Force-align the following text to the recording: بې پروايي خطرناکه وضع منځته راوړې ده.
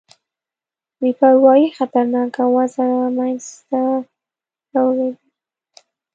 بې 0.99 1.09
پروايي 1.19 1.67
خطرناکه 1.77 2.43
وضع 2.55 2.89
منځته 3.17 3.81
راوړې 4.73 5.09
ده. 5.15 5.19